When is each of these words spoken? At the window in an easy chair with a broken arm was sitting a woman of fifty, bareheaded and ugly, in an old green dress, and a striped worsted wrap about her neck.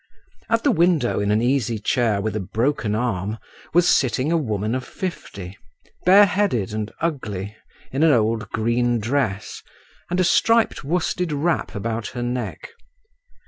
At 0.49 0.63
the 0.63 0.71
window 0.71 1.19
in 1.19 1.29
an 1.29 1.43
easy 1.43 1.77
chair 1.77 2.21
with 2.21 2.35
a 2.35 2.39
broken 2.39 2.95
arm 2.95 3.37
was 3.71 3.87
sitting 3.87 4.31
a 4.31 4.35
woman 4.35 4.73
of 4.73 4.83
fifty, 4.83 5.59
bareheaded 6.05 6.73
and 6.73 6.91
ugly, 7.01 7.55
in 7.91 8.01
an 8.01 8.11
old 8.11 8.49
green 8.49 8.97
dress, 8.99 9.61
and 10.09 10.19
a 10.19 10.23
striped 10.23 10.83
worsted 10.83 11.31
wrap 11.31 11.75
about 11.75 12.07
her 12.17 12.23
neck. 12.23 12.71